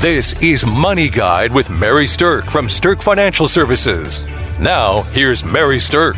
[0.00, 4.24] This is Money Guide with Mary Sterk from Sterk Financial Services.
[4.60, 6.14] Now, here's Mary Sterk.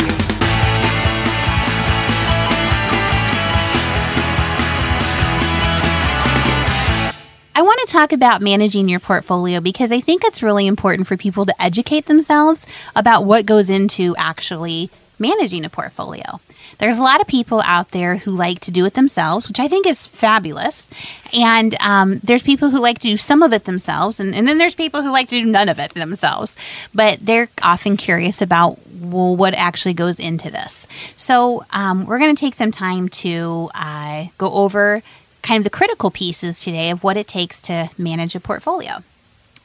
[7.54, 11.16] I want to talk about managing your portfolio because I think it's really important for
[11.16, 16.38] people to educate themselves about what goes into actually managing a portfolio.
[16.80, 19.68] There's a lot of people out there who like to do it themselves, which I
[19.68, 20.88] think is fabulous.
[21.34, 24.56] And um, there's people who like to do some of it themselves, and, and then
[24.56, 26.56] there's people who like to do none of it themselves.
[26.94, 30.86] But they're often curious about well, what actually goes into this.
[31.18, 35.02] So um, we're going to take some time to uh, go over
[35.42, 39.02] kind of the critical pieces today of what it takes to manage a portfolio.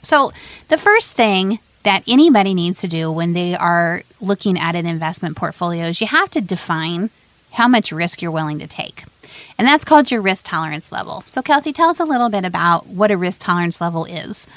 [0.02, 0.32] So,
[0.68, 5.38] the first thing that anybody needs to do when they are looking at an investment
[5.38, 7.12] portfolio is you have to define
[7.54, 9.06] how much risk you're willing to take.
[9.58, 11.24] And that's called your risk tolerance level.
[11.28, 14.48] So, Kelsey, tell us a little bit about what a risk tolerance level is.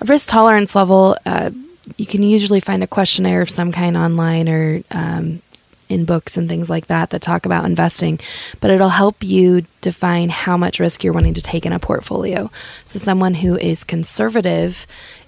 [0.00, 1.50] A risk tolerance level, uh,
[1.96, 5.40] you can usually find a questionnaire of some kind online or um,
[5.88, 8.20] in books and things like that that talk about investing,
[8.60, 12.50] but it'll help you define how much risk you're wanting to take in a portfolio.
[12.84, 14.86] So, someone who is conservative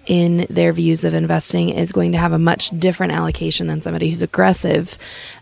[0.09, 4.09] in their views of investing is going to have a much different allocation than somebody
[4.09, 4.99] who's aggressive.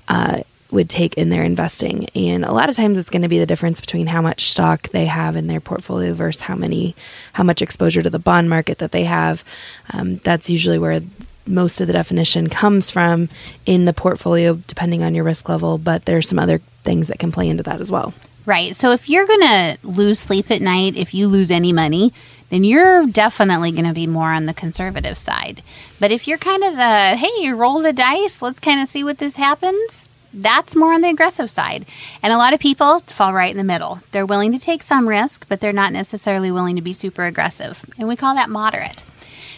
[0.09, 2.09] Uh, would take in their investing.
[2.15, 4.89] And a lot of times it's going to be the difference between how much stock
[4.89, 6.97] they have in their portfolio versus how many,
[7.33, 9.45] how much exposure to the bond market that they have.
[9.93, 11.01] Um, that's usually where
[11.47, 13.29] most of the definition comes from
[13.65, 15.79] in the portfolio, depending on your risk level.
[15.79, 18.13] But there's some other things that can play into that as well.
[18.45, 18.77] Right.
[18.77, 22.13] So if you're going to lose sleep at night, if you lose any money,
[22.51, 25.63] then you're definitely going to be more on the conservative side.
[25.99, 29.19] But if you're kind of the, hey, roll the dice, let's kind of see what
[29.19, 31.87] this happens, that's more on the aggressive side.
[32.23, 34.01] And a lot of people fall right in the middle.
[34.13, 37.85] They're willing to take some risk, but they're not necessarily willing to be super aggressive.
[37.99, 39.03] And we call that moderate.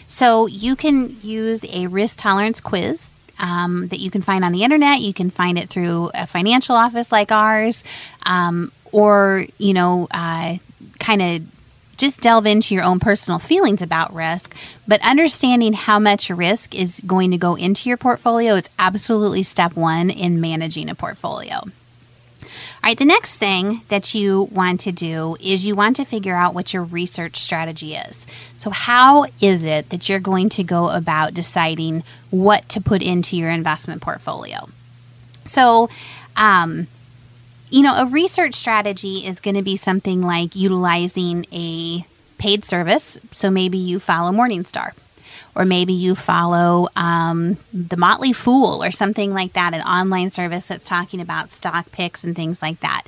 [0.07, 4.63] So you can use a risk tolerance quiz um, that you can find on the
[4.63, 5.01] internet.
[5.01, 7.83] You can find it through a financial office like ours,
[8.25, 10.57] um, or you know, uh,
[10.99, 11.41] kind of
[11.99, 14.55] just delve into your own personal feelings about risk.
[14.87, 19.75] But understanding how much risk is going to go into your portfolio is absolutely step
[19.75, 21.65] one in managing a portfolio.
[22.81, 26.35] All right, the next thing that you want to do is you want to figure
[26.35, 28.25] out what your research strategy is.
[28.55, 33.35] So, how is it that you're going to go about deciding what to put into
[33.35, 34.69] your investment portfolio?
[35.45, 35.89] So,
[36.37, 36.87] um,
[37.69, 42.05] you know, a research strategy is going to be something like utilizing a
[42.37, 43.17] paid service.
[43.31, 44.93] So, maybe you follow Morningstar
[45.55, 50.67] or maybe you follow um, the Motley Fool or something like that, an online service
[50.67, 53.03] that's talking about stock picks and things like that.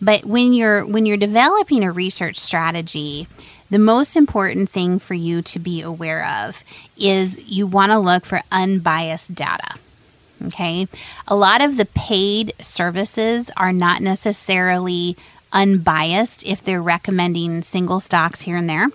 [0.00, 3.26] But when you're when you're developing a research strategy,
[3.70, 6.62] the most important thing for you to be aware of
[6.96, 9.74] is you want to look for unbiased data.
[10.44, 10.86] Okay.
[11.26, 15.16] A lot of the paid services are not necessarily
[15.52, 18.88] unbiased if they're recommending single stocks here and there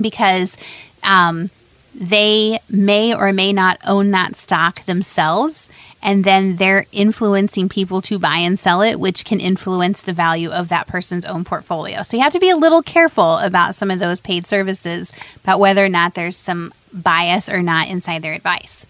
[0.00, 0.56] because
[1.02, 1.50] um,
[1.94, 5.68] they may or may not own that stock themselves,
[6.00, 10.50] and then they're influencing people to buy and sell it, which can influence the value
[10.50, 12.02] of that person's own portfolio.
[12.02, 15.12] So you have to be a little careful about some of those paid services
[15.42, 18.86] about whether or not there's some bias or not inside their advice.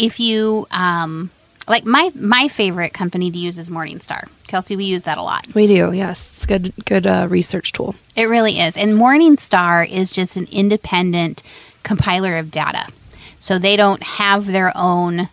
[0.00, 1.30] If you, um,
[1.68, 4.28] like my my favorite company to use is Morningstar.
[4.48, 5.46] Kelsey, we use that a lot.
[5.54, 6.26] We do, yes.
[6.34, 7.94] It's a good good uh, research tool.
[8.16, 8.76] It really is.
[8.76, 11.42] And Morningstar is just an independent
[11.82, 12.86] compiler of data.
[13.40, 15.28] So they don't have their own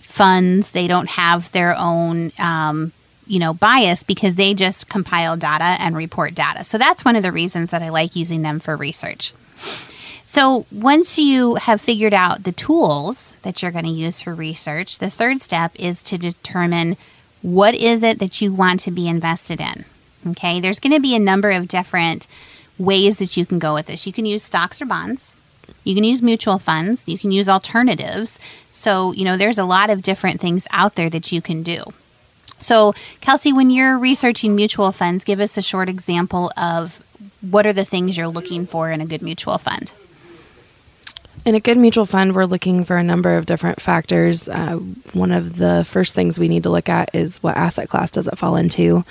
[0.00, 2.92] funds, they don't have their own um,
[3.28, 6.64] you know bias because they just compile data and report data.
[6.64, 9.32] So that's one of the reasons that I like using them for research.
[10.24, 14.98] So once you have figured out the tools that you're going to use for research,
[14.98, 16.96] the third step is to determine
[17.42, 19.84] what is it that you want to be invested in.
[20.28, 22.28] Okay, there's going to be a number of different
[22.78, 24.06] ways that you can go with this.
[24.06, 25.36] You can use stocks or bonds.
[25.84, 27.02] You can use mutual funds.
[27.06, 28.38] You can use alternatives.
[28.70, 31.82] So, you know, there's a lot of different things out there that you can do.
[32.60, 37.02] So, Kelsey, when you're researching mutual funds, give us a short example of
[37.40, 39.92] what are the things you're looking for in a good mutual fund.
[41.44, 44.48] In a good mutual fund, we're looking for a number of different factors.
[44.48, 44.76] Uh,
[45.12, 48.28] one of the first things we need to look at is what asset class does
[48.28, 49.04] it fall into.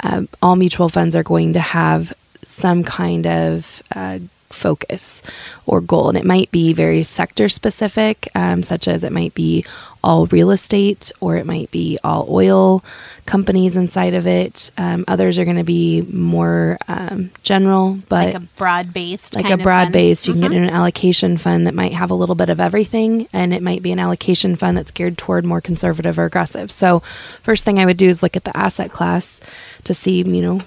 [0.00, 2.12] Um, all mutual funds are going to have
[2.44, 4.18] some kind of uh,
[4.50, 5.22] focus
[5.64, 6.08] or goal.
[6.08, 9.64] And it might be very sector specific, um, such as it might be
[10.06, 12.84] all real estate or it might be all oil
[13.26, 14.70] companies inside of it.
[14.78, 19.50] Um, others are going to be more um, general, but like a broad based, like
[19.50, 20.28] a broad based.
[20.28, 20.42] You mm-hmm.
[20.42, 23.52] can get in an allocation fund that might have a little bit of everything, and
[23.52, 26.70] it might be an allocation fund that's geared toward more conservative or aggressive.
[26.70, 27.00] So,
[27.42, 29.40] first thing I would do is look at the asset class
[29.84, 30.58] to see, you know,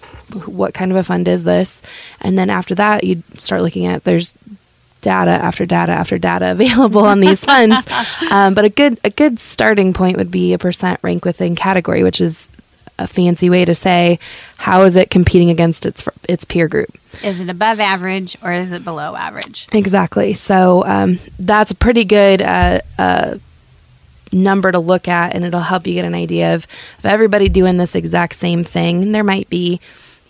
[0.46, 1.82] what kind of a fund is this,
[2.20, 4.34] and then after that, you start looking at there's
[5.02, 7.76] data after data after data available on these funds.
[8.32, 12.04] Um, but a good a good starting point would be a percent rank within category,
[12.04, 12.50] which is
[13.00, 14.20] a fancy way to say
[14.58, 16.90] how is it competing against its its peer group.
[17.24, 19.68] Is it above average or is it below average?
[19.74, 20.34] Exactly.
[20.34, 22.42] So um, that's a pretty good.
[22.42, 23.38] Uh, uh,
[24.32, 26.68] number to look at and it'll help you get an idea of,
[27.00, 29.12] of everybody doing this exact same thing.
[29.12, 29.80] There might be,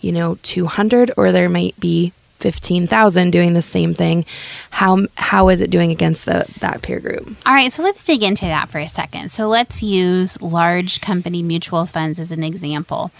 [0.00, 4.24] you know, 200 or there might be 15,000 doing the same thing.
[4.70, 7.36] How how is it doing against the that peer group?
[7.46, 9.30] All right, so let's dig into that for a second.
[9.30, 13.10] So let's use large company mutual funds as an example.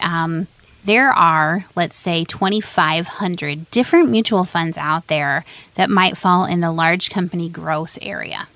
[0.00, 0.46] Um,
[0.84, 5.44] there are, let's say, 2,500 different mutual funds out there
[5.74, 8.48] that might fall in the large company growth area.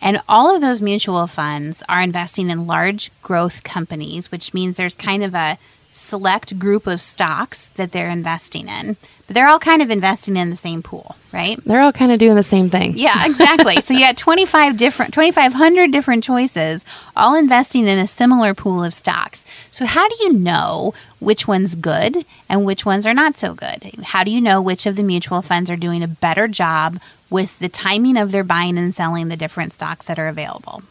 [0.00, 4.94] And all of those mutual funds are investing in large growth companies, which means there's
[4.94, 5.58] kind of a
[5.94, 8.96] select group of stocks that they're investing in.
[9.26, 11.58] But they're all kind of investing in the same pool, right?
[11.64, 12.98] They're all kind of doing the same thing.
[12.98, 13.80] Yeah, exactly.
[13.80, 16.84] so you got 25 different 2500 different choices
[17.16, 19.46] all investing in a similar pool of stocks.
[19.70, 23.94] So how do you know which one's good and which ones are not so good?
[24.02, 27.00] How do you know which of the mutual funds are doing a better job
[27.30, 30.82] with the timing of their buying and selling the different stocks that are available?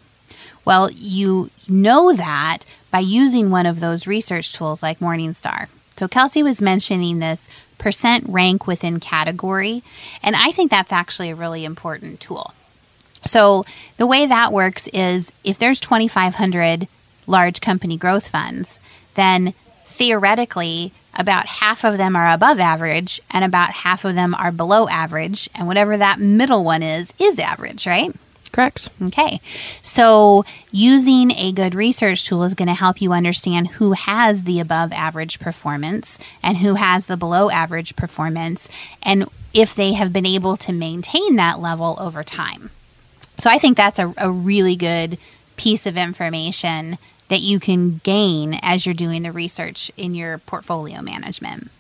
[0.66, 2.60] Well, you know that
[2.94, 5.68] by using one of those research tools like Morningstar.
[5.98, 7.50] So Kelsey was mentioning this
[7.80, 9.82] percent rank within category.
[10.22, 12.54] And I think that's actually a really important tool.
[13.26, 13.66] So
[13.98, 16.88] the way that works is if there's 2,500
[17.26, 18.80] large company growth funds,
[19.16, 19.56] then
[19.88, 24.88] theoretically, about half of them are above average and about half of them are below
[24.88, 25.50] average.
[25.56, 28.14] And whatever that middle one is, is average, right?
[28.54, 28.90] Correct.
[29.02, 29.42] Okay.
[29.82, 34.60] So, using a good research tool is going to help you understand who has the
[34.60, 38.70] above average performance and who has the below average performance,
[39.02, 42.70] and if they have been able to maintain that level over time.
[43.40, 45.18] So, I think that's a, a really good
[45.58, 47.00] piece of information
[47.30, 51.72] that you can gain as you're doing the research in your portfolio management.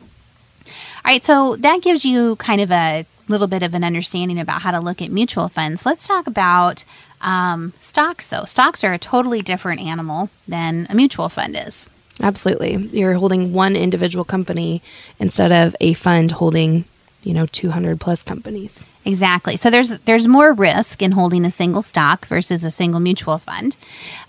[0.66, 4.62] All right, so that gives you kind of a little bit of an understanding about
[4.62, 5.86] how to look at mutual funds.
[5.86, 6.84] Let's talk about
[7.22, 8.46] um, stocks, though.
[8.46, 11.90] Stocks are a totally different animal than a mutual fund is.
[12.22, 12.76] Absolutely.
[12.76, 14.82] You're holding one individual company
[15.20, 16.86] instead of a fund holding,
[17.24, 18.86] you know, 200 plus companies.
[19.06, 19.58] Exactly.
[19.58, 23.76] So there's there's more risk in holding a single stock versus a single mutual fund.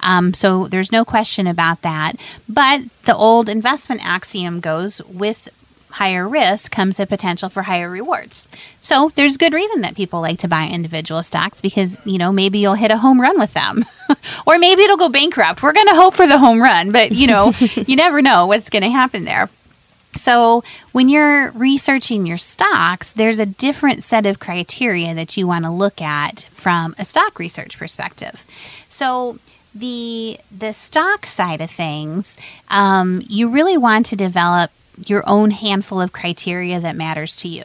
[0.01, 2.15] Um, so there's no question about that.
[2.49, 5.49] But the old investment axiom goes with
[5.95, 8.49] higher risk comes the potential for higher rewards.
[8.81, 12.59] So there's good reason that people like to buy individual stocks because, you know, maybe
[12.59, 13.85] you'll hit a home run with them.
[14.47, 15.63] or maybe it'll go bankrupt.
[15.63, 17.53] We're going to hope for the home run, but you know,
[17.87, 19.49] you never know what's going to happen there.
[20.17, 20.63] So,
[20.93, 25.71] when you're researching your stocks, there's a different set of criteria that you want to
[25.71, 28.45] look at from a stock research perspective.
[28.89, 29.39] So,
[29.75, 32.37] the the stock side of things,
[32.69, 37.65] um, you really want to develop your own handful of criteria that matters to you.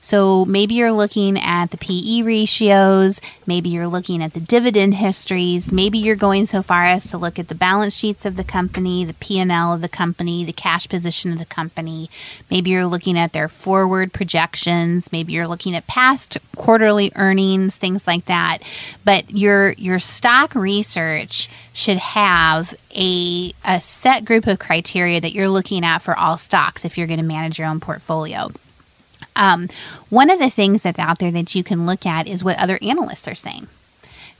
[0.00, 5.72] So maybe you're looking at the PE ratios, maybe you're looking at the dividend histories,
[5.72, 9.04] maybe you're going so far as to look at the balance sheets of the company,
[9.04, 12.10] the P&L of the company, the cash position of the company.
[12.50, 18.06] Maybe you're looking at their forward projections, maybe you're looking at past quarterly earnings, things
[18.06, 18.58] like that.
[19.04, 25.48] But your your stock research should have a, a set group of criteria that you're
[25.48, 28.50] looking at for all stocks if you're going to manage your own portfolio.
[29.34, 29.68] Um,
[30.10, 32.78] one of the things that's out there that you can look at is what other
[32.82, 33.68] analysts are saying.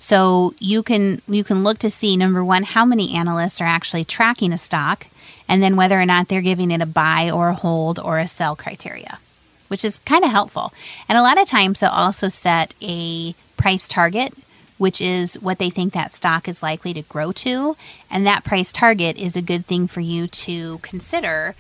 [0.02, 4.04] So you can you can look to see number one how many analysts are actually
[4.04, 5.06] tracking a stock,
[5.49, 8.26] and then whether or not they're giving it a buy or a hold or a
[8.26, 9.20] sell criteria,
[9.68, 10.72] which is kind of helpful.
[11.08, 14.34] And a lot of times they'll also set a price target,
[14.76, 17.76] which is what they think that stock is likely to grow to,
[18.11, 21.54] and that price target is a good thing for you to consider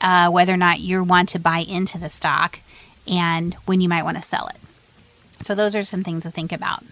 [0.00, 2.60] uh, whether or not you want to buy into the stock
[3.08, 4.56] and when you might want to sell it.
[5.42, 6.84] So, those are some things to think about.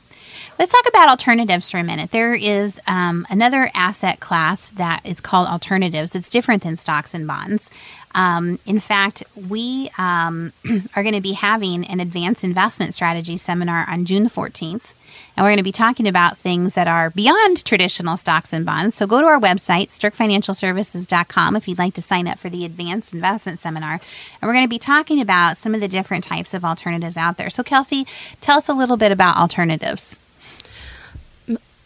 [0.58, 2.12] Let's talk about alternatives for a minute.
[2.12, 6.14] There is um, another asset class that is called alternatives.
[6.14, 7.70] It's different than stocks and bonds.
[8.14, 10.54] Um, in fact, we um,
[10.96, 14.94] are going to be having an advanced investment strategy seminar on June the 14th.
[15.36, 18.96] And we're going to be talking about things that are beyond traditional stocks and bonds.
[18.96, 23.12] So go to our website, sterkfinancialservices.com, if you'd like to sign up for the advanced
[23.12, 24.00] investment seminar.
[24.40, 27.36] And we're going to be talking about some of the different types of alternatives out
[27.36, 27.50] there.
[27.50, 28.06] So, Kelsey,
[28.40, 30.18] tell us a little bit about alternatives.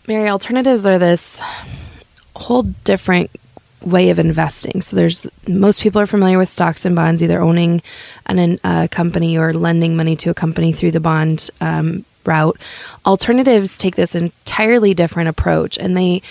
[0.07, 1.43] Mary, alternatives are this
[2.37, 3.31] whole different
[3.83, 4.83] way of investing.
[4.83, 7.83] So there's most people are familiar with stocks and bonds, either owning
[8.27, 12.59] an, a company or lending money to a company through the bond um, route.
[13.07, 16.23] Alternatives take this entirely different approach, and they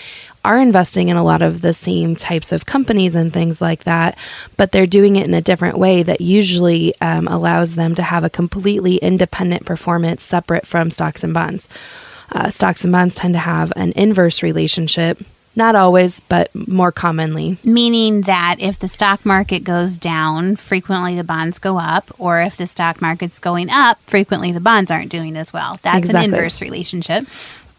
[0.45, 4.17] are investing in a lot of the same types of companies and things like that,
[4.57, 8.23] but they're doing it in a different way that usually um, allows them to have
[8.23, 11.67] a completely independent performance separate from stocks and bonds.
[12.31, 15.19] Uh, stocks and bonds tend to have an inverse relationship
[15.55, 17.57] not always, but more commonly.
[17.63, 22.57] Meaning that if the stock market goes down, frequently the bonds go up, or if
[22.57, 25.77] the stock market's going up, frequently the bonds aren't doing as well.
[25.81, 26.25] That's exactly.
[26.25, 27.25] an inverse relationship.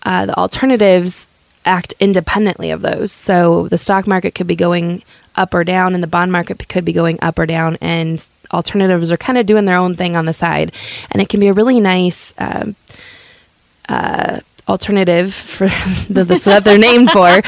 [0.03, 1.29] Uh, the alternatives
[1.65, 3.13] act independently of those.
[3.13, 5.03] So the stock market could be going
[5.37, 9.13] up or down, and the bond market could be going up or down, and alternatives
[9.13, 10.73] are kind of doing their own thing on the side.
[11.11, 12.35] And it can be a really nice.
[12.39, 12.77] Um,
[13.89, 15.69] uh, alternative for
[16.09, 17.43] that's what they're named for.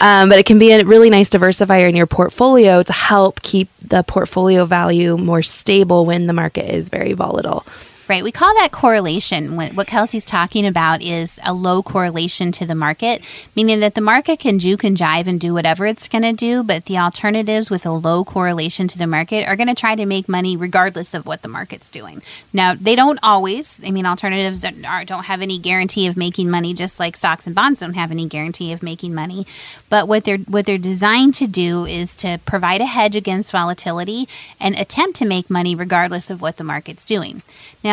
[0.00, 3.68] Um, but it can be a really nice diversifier in your portfolio to help keep
[3.80, 7.66] the portfolio value more stable when the market is very volatile.
[8.08, 8.24] Right.
[8.24, 9.54] We call that correlation.
[9.54, 13.20] What Kelsey's talking about is a low correlation to the market,
[13.54, 16.62] meaning that the market can juke and jive and do whatever it's going to do,
[16.62, 20.06] but the alternatives with a low correlation to the market are going to try to
[20.06, 22.22] make money regardless of what the market's doing.
[22.50, 23.78] Now, they don't always.
[23.84, 27.54] I mean, alternatives are, don't have any guarantee of making money, just like stocks and
[27.54, 29.46] bonds don't have any guarantee of making money.
[29.90, 34.26] But what they're what they're designed to do is to provide a hedge against volatility
[34.58, 37.42] and attempt to make money regardless of what the market's doing.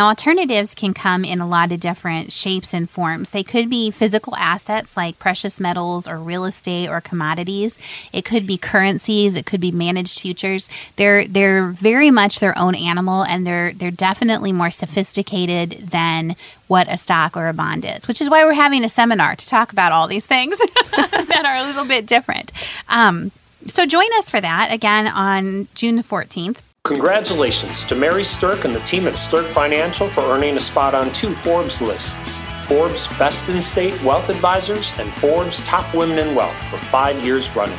[0.05, 3.31] Alternatives can come in a lot of different shapes and forms.
[3.31, 7.79] They could be physical assets like precious metals or real estate or commodities.
[8.13, 9.33] It could be currencies.
[9.33, 10.69] It could be managed futures.
[10.97, 16.35] They're they're very much their own animal, and they're they're definitely more sophisticated than
[16.67, 18.07] what a stock or a bond is.
[18.07, 20.55] Which is why we're having a seminar to talk about all these things
[20.91, 22.51] that are a little bit different.
[22.89, 23.31] Um,
[23.65, 26.59] so join us for that again on June the 14th.
[26.85, 31.11] Congratulations to Mary Sterk and the team at Sterk Financial for earning a spot on
[31.13, 36.55] two Forbes lists Forbes Best in State Wealth Advisors and Forbes Top Women in Wealth
[36.69, 37.75] for five years running.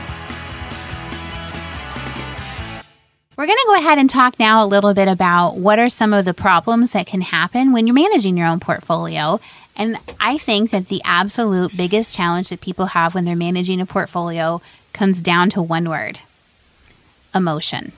[3.37, 6.13] We're going to go ahead and talk now a little bit about what are some
[6.13, 9.39] of the problems that can happen when you're managing your own portfolio.
[9.77, 13.87] And I think that the absolute biggest challenge that people have when they're managing a
[13.87, 14.61] portfolio
[14.93, 16.19] comes down to one word
[17.33, 17.93] emotion.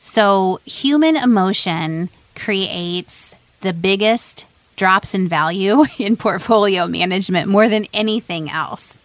[0.00, 4.44] So, human emotion creates the biggest
[4.76, 8.96] drops in value in portfolio management more than anything else.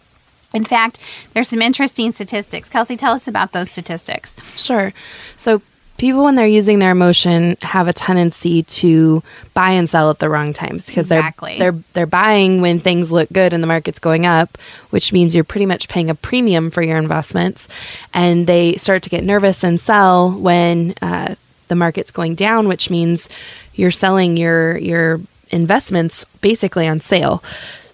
[0.54, 0.98] In fact,
[1.32, 2.68] there's some interesting statistics.
[2.68, 4.36] Kelsey, tell us about those statistics.
[4.56, 4.92] Sure.
[5.36, 5.62] So,
[6.02, 9.22] people when they're using their emotion have a tendency to
[9.54, 11.56] buy and sell at the wrong times because exactly.
[11.60, 14.58] they're they're they're buying when things look good and the market's going up,
[14.90, 17.68] which means you're pretty much paying a premium for your investments,
[18.12, 21.36] and they start to get nervous and sell when uh,
[21.68, 23.28] the market's going down, which means
[23.76, 27.44] you're selling your your investments basically on sale.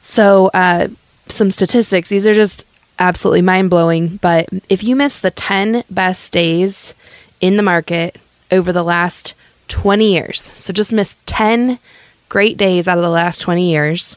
[0.00, 0.88] So, uh,
[1.26, 2.08] some statistics.
[2.08, 2.64] These are just
[2.98, 4.16] absolutely mind blowing.
[4.16, 6.94] But if you miss the 10 best days
[7.40, 8.18] in the market
[8.50, 9.34] over the last
[9.68, 10.52] 20 years.
[10.56, 11.78] So just missed 10
[12.28, 14.16] great days out of the last 20 years.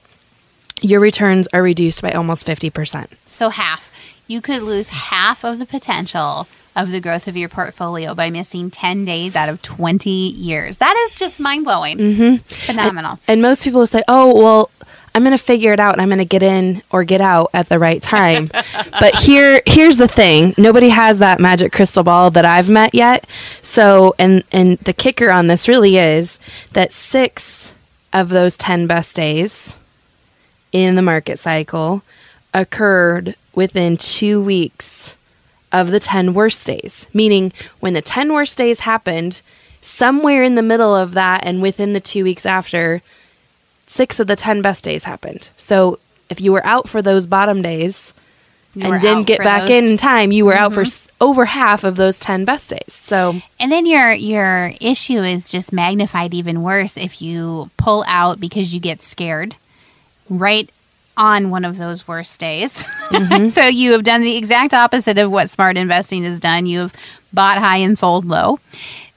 [0.82, 3.08] Your returns are reduced by almost 50%.
[3.30, 3.92] So half.
[4.28, 8.72] You could lose half of the potential of the growth of your portfolio by missing
[8.72, 10.78] 10 days out of 20 years.
[10.78, 11.98] That is just mind blowing.
[11.98, 12.36] Mm-hmm.
[12.38, 13.12] Phenomenal.
[13.12, 14.71] And, and, most people say, oh, well,
[15.14, 17.50] I'm going to figure it out and I'm going to get in or get out
[17.54, 18.50] at the right time.
[19.00, 20.54] but here here's the thing.
[20.58, 23.28] Nobody has that magic crystal ball that I've met yet.
[23.62, 26.40] So and and the kicker on this really is
[26.74, 27.74] that 6
[28.14, 29.76] of those 10 best days
[30.72, 32.04] in the market cycle
[32.54, 35.16] occurred within 2 weeks
[35.74, 37.08] of the 10 worst days.
[37.14, 37.52] Meaning
[37.82, 39.42] when the 10 worst days happened,
[39.82, 43.02] somewhere in the middle of that and within the 2 weeks after
[43.92, 45.50] six of the 10 best days happened.
[45.58, 48.14] So if you were out for those bottom days
[48.74, 49.84] you and didn't get back those.
[49.84, 50.64] in time, you were mm-hmm.
[50.64, 51.24] out for mm-hmm.
[51.24, 52.94] over half of those 10 best days.
[52.94, 58.40] So And then your your issue is just magnified even worse if you pull out
[58.40, 59.58] because you get scared
[60.30, 60.70] right
[61.18, 62.82] on one of those worst days.
[63.10, 63.50] Mm-hmm.
[63.50, 66.66] so you have done the exact opposite of what smart investing has done.
[66.66, 66.94] You have
[67.34, 68.60] bought high and sold low.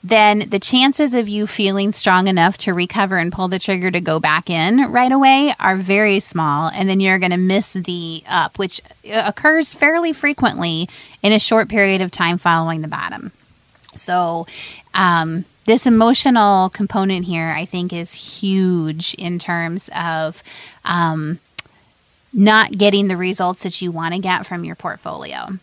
[0.04, 4.02] Then the chances of you feeling strong enough to recover and pull the trigger to
[4.02, 6.68] go back in right away are very small.
[6.68, 10.90] And then you're going to miss the up, which uh, occurs fairly frequently
[11.22, 13.32] in a short period of time following the bottom.
[13.96, 14.46] So,
[14.92, 20.42] um, this emotional component here, I think, is huge in terms of
[20.84, 21.40] um,
[22.30, 25.58] not getting the results that you want to get from your portfolio.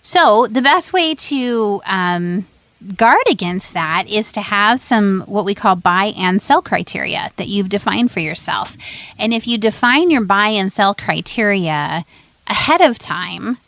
[0.00, 2.46] So, the best way to um,
[2.96, 7.48] guard against that is to have some what we call buy and sell criteria that
[7.48, 8.76] you've defined for yourself.
[9.18, 12.04] And if you define your buy and sell criteria
[12.46, 13.58] ahead of time,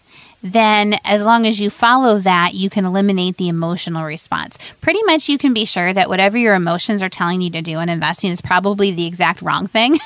[0.44, 4.58] then as long as you follow that, you can eliminate the emotional response.
[4.82, 7.80] Pretty much, you can be sure that whatever your emotions are telling you to do
[7.80, 9.98] in investing is probably the exact wrong thing.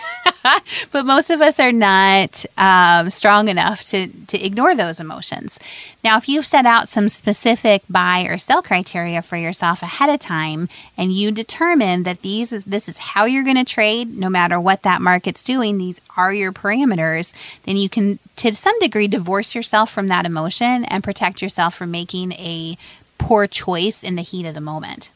[0.93, 5.59] but most of us are not um, strong enough to, to ignore those emotions.
[6.05, 10.21] Now, if you've set out some specific buy or sell criteria for yourself ahead of
[10.21, 14.31] time, and you determine that these is this is how you're going to trade, no
[14.31, 17.33] matter what that market's doing, these are your parameters,
[17.65, 21.91] then you can, to some degree, divorce yourself from that emotion and protect yourself from
[21.91, 22.79] making a
[23.19, 25.11] poor choice in the heat of the moment.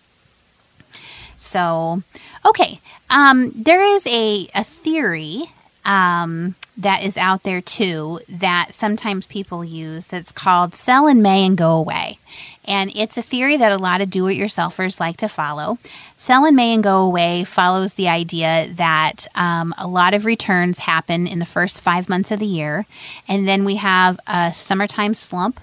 [1.37, 2.02] So,
[2.47, 5.45] okay, um, there is a a theory
[5.85, 11.45] um, that is out there too that sometimes people use that's called sell in May
[11.45, 12.19] and go away.
[12.64, 15.78] And it's a theory that a lot of do it yourselfers like to follow.
[16.16, 20.78] Sell in May and go away follows the idea that um, a lot of returns
[20.78, 22.87] happen in the first five months of the year.
[23.26, 25.59] And then we have a summertime slump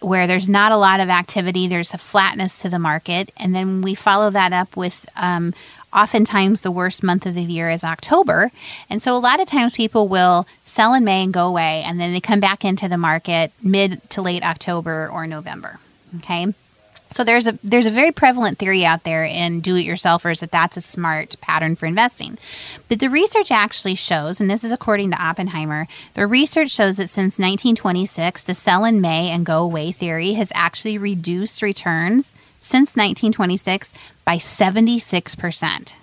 [0.00, 3.30] where there's not a lot of activity, there's a flatness to the market.
[3.36, 5.54] And then we follow that up with um,
[5.92, 8.50] oftentimes the worst month of the year is October.
[8.88, 12.00] And so a lot of times people will sell in May and go away, and
[12.00, 15.78] then they come back into the market mid to late October or November.
[16.18, 16.52] Okay.
[17.12, 20.80] So there's a there's a very prevalent theory out there in do-it-yourselfers that that's a
[20.80, 22.38] smart pattern for investing.
[22.88, 27.10] But the research actually shows, and this is according to Oppenheimer, the research shows that
[27.10, 32.90] since 1926, the sell in May and go away theory has actually reduced returns since
[32.94, 33.92] 1926
[34.24, 35.94] by 76%.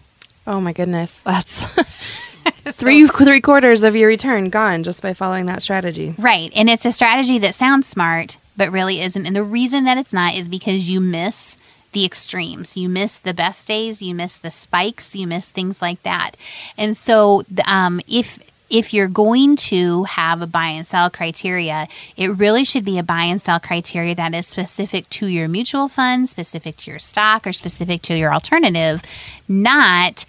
[0.46, 1.22] Oh my goodness.
[1.22, 1.64] That's
[2.66, 6.16] three three quarters of your return gone just by following that strategy.
[6.18, 6.52] Right.
[6.56, 9.26] And it's a strategy that sounds smart, but really isn't.
[9.26, 11.58] And the reason that it's not is because you miss
[11.94, 12.76] the extremes.
[12.76, 16.32] You miss the best days, you miss the spikes, you miss things like that.
[16.78, 18.40] And so um, if
[18.70, 23.04] if you're going to have a buy and sell criteria, it really should be a
[23.04, 27.48] buy and sell criteria that is specific to your mutual fund, specific to your stock,
[27.48, 29.02] or specific to your alternative,
[29.48, 30.26] not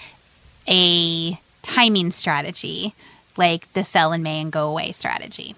[0.69, 2.95] a timing strategy
[3.37, 5.55] like the sell in May and go away strategy.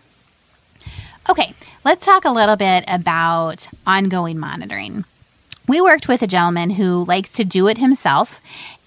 [1.31, 5.05] Okay, let's talk a little bit about ongoing monitoring.
[5.69, 8.41] We worked with a gentleman who likes to do it himself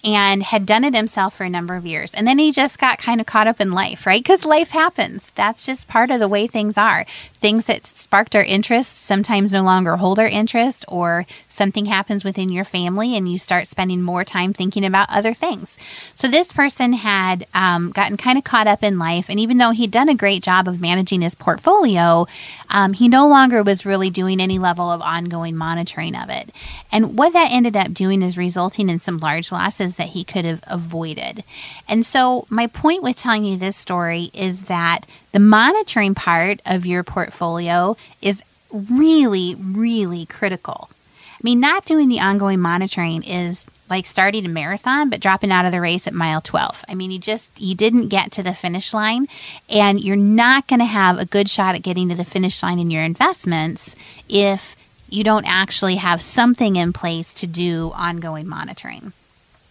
[0.04, 2.12] and had done it himself for a number of years.
[2.12, 4.22] And then he just got kind of caught up in life, right?
[4.22, 5.32] Because life happens.
[5.34, 7.06] That's just part of the way things are.
[7.44, 12.48] Things that sparked our interest sometimes no longer hold our interest, or something happens within
[12.48, 15.76] your family and you start spending more time thinking about other things.
[16.14, 19.26] So this person had um, gotten kind of caught up in life.
[19.28, 22.26] And even though he'd done a great job of managing his portfolio,
[22.70, 26.50] um, he no longer was really doing any level of ongoing monitoring of it.
[26.90, 30.46] And what that ended up doing is resulting in some large losses that he could
[30.46, 31.44] have avoided.
[31.86, 36.86] And so, my point with telling you this story is that the monitoring part of
[36.86, 40.88] your portfolio is really, really critical.
[41.32, 45.66] I mean, not doing the ongoing monitoring is like starting a marathon but dropping out
[45.66, 46.84] of the race at mile 12.
[46.88, 49.26] I mean, you just you didn't get to the finish line
[49.68, 52.78] and you're not going to have a good shot at getting to the finish line
[52.78, 53.96] in your investments
[54.28, 54.76] if
[55.08, 59.12] you don't actually have something in place to do ongoing monitoring.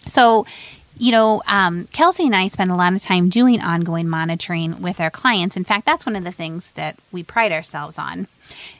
[0.08, 0.46] So,
[0.98, 5.00] you know, um, Kelsey and I spend a lot of time doing ongoing monitoring with
[5.00, 5.58] our clients.
[5.58, 8.28] In fact, that's one of the things that we pride ourselves on.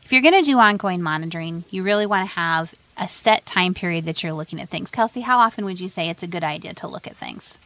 [0.04, 3.74] If you're going to do ongoing monitoring, you really want to have a set time
[3.74, 4.92] period that you're looking at things.
[4.92, 7.58] Kelsey, how often would you say it's a good idea to look at things?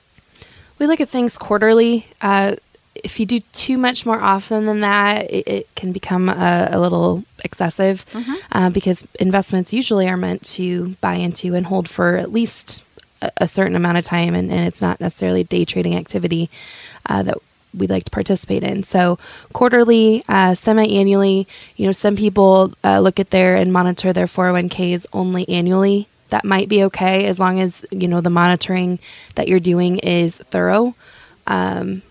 [0.79, 2.07] We look at things quarterly.
[2.21, 2.55] Uh,
[3.03, 6.79] if you do too much more often than that, it, it can become a, a
[6.79, 8.33] little excessive mm-hmm.
[8.51, 12.81] uh, because investments usually are meant to buy into and hold for at least
[13.21, 16.49] a, certain amount of time, and, and, it's not necessarily day trading activity
[17.07, 17.37] uh, that
[17.75, 18.83] we like to participate in.
[18.83, 19.19] So
[19.53, 25.05] quarterly, uh, semi-annually, you know, some people uh, look at their and monitor their 401ks
[25.13, 26.07] only annually.
[26.29, 28.99] That might be okay as long as you know the monitoring
[29.35, 30.95] that you're doing is thorough.
[31.45, 32.01] Um,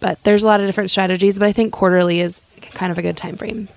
[0.00, 3.02] But there's a lot of different strategies, but I think quarterly is kind of a
[3.02, 3.68] good time frame.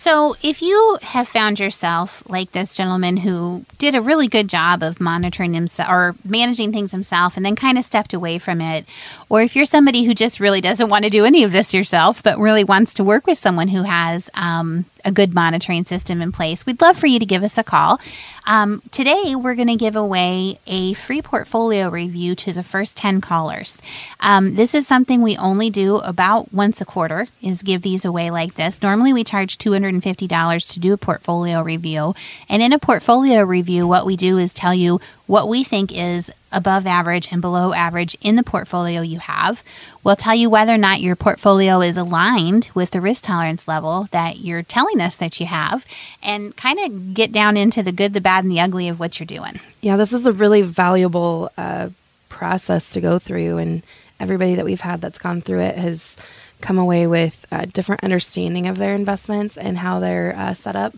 [0.00, 4.82] So, if you have found yourself like this gentleman who did a really good job
[4.82, 8.86] of monitoring himself or managing things himself and then kind of stepped away from it,
[9.30, 12.22] or if you're somebody who just really doesn't want to do any of this yourself
[12.22, 16.32] but really wants to work with someone who has um, a good monitoring system in
[16.32, 17.98] place, we'd love for you to give us a call.
[18.46, 23.20] Um, today, we're going to give away a free portfolio review to the first 10
[23.20, 23.80] callers.
[24.18, 28.30] Um, this is something we only do about once a quarter, is give these away
[28.30, 28.82] like this.
[28.82, 32.14] Normally, we charge $250 to do a portfolio review.
[32.48, 36.28] And in a portfolio review, what we do is tell you what we think is
[36.50, 39.62] above average and below average in the portfolio you have.
[40.02, 44.08] We'll tell you whether or not your portfolio is aligned with the risk tolerance level
[44.10, 45.86] that you're telling us that you have
[46.20, 49.20] and kind of get down into the good, the bad, and the ugly of what
[49.20, 49.60] you're doing.
[49.80, 51.90] Yeah, this is a really valuable uh,
[52.28, 53.84] process to go through, and
[54.18, 56.16] everybody that we've had that's gone through it has
[56.60, 60.92] come away with a different understanding of their investments and how they're uh, set up.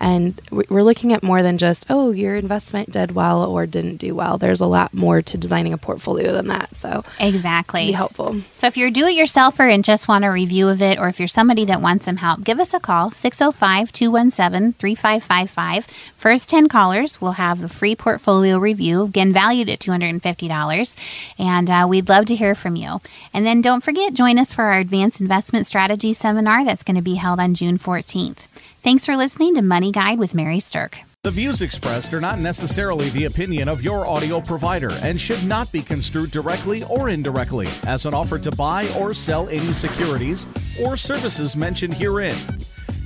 [0.00, 4.14] And we're looking at more than just, oh, your investment did well or didn't do
[4.14, 4.38] well.
[4.38, 6.74] There's a lot more to designing a portfolio than that.
[6.74, 7.86] So, exactly.
[7.86, 8.40] Be helpful.
[8.56, 11.18] So, if you're do it yourselfer and just want a review of it, or if
[11.18, 15.86] you're somebody that wants some help, give us a call 605 217 3555.
[16.16, 20.96] First 10 callers will have a free portfolio review, again, valued at $250.
[21.38, 23.00] And uh, we'd love to hear from you.
[23.32, 27.02] And then don't forget, join us for our Advanced Investment Strategy Seminar that's going to
[27.02, 28.48] be held on June 14th.
[28.82, 31.00] Thanks for listening to Money Guide with Mary Sterk.
[31.22, 35.70] The views expressed are not necessarily the opinion of your audio provider and should not
[35.70, 40.46] be construed directly or indirectly as an offer to buy or sell any securities
[40.82, 42.38] or services mentioned herein.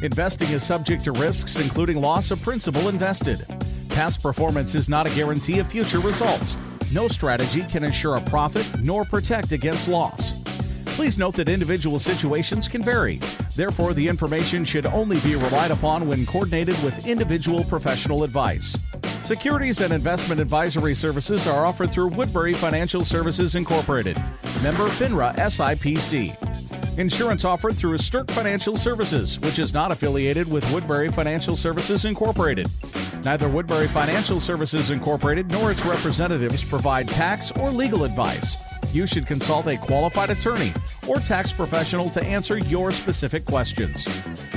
[0.00, 3.44] Investing is subject to risks, including loss of principal invested.
[3.88, 6.56] Past performance is not a guarantee of future results.
[6.92, 10.43] No strategy can ensure a profit nor protect against loss.
[10.94, 13.16] Please note that individual situations can vary.
[13.56, 18.78] Therefore, the information should only be relied upon when coordinated with individual professional advice.
[19.24, 24.16] Securities and investment advisory services are offered through Woodbury Financial Services Incorporated,
[24.62, 26.96] member FINRA SIPC.
[26.96, 32.68] Insurance offered through Sterk Financial Services, which is not affiliated with Woodbury Financial Services Incorporated.
[33.24, 38.56] Neither Woodbury Financial Services Incorporated nor its representatives provide tax or legal advice
[38.94, 40.72] you should consult a qualified attorney
[41.08, 44.06] or tax professional to answer your specific questions.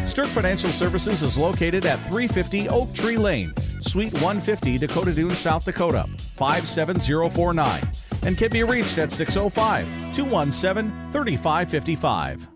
[0.06, 5.66] Sterk Financial Services is located at 350 Oak Tree Lane, Suite 150, Dakota Dunes, South
[5.66, 7.82] Dakota, 57049,
[8.24, 12.48] and can be reached at 605 217 3555.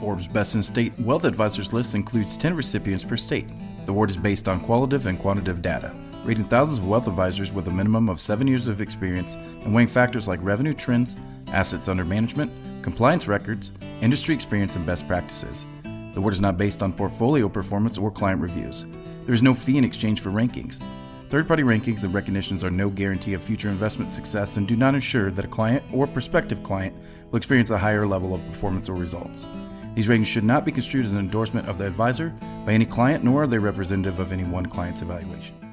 [0.00, 3.46] Forbes Best in State Wealth Advisors list includes 10 recipients per state.
[3.84, 7.66] The award is based on qualitative and quantitative data rating thousands of wealth advisors with
[7.68, 11.16] a minimum of seven years of experience and weighing factors like revenue trends,
[11.48, 12.52] assets under management,
[12.82, 15.66] compliance records, industry experience, and best practices.
[15.82, 18.84] The award is not based on portfolio performance or client reviews.
[19.24, 20.82] There is no fee in exchange for rankings.
[21.30, 24.94] Third party rankings and recognitions are no guarantee of future investment success and do not
[24.94, 26.96] ensure that a client or prospective client
[27.30, 29.46] will experience a higher level of performance or results.
[29.94, 32.30] These ratings should not be construed as an endorsement of the advisor
[32.66, 35.69] by any client, nor are they representative of any one client's evaluation.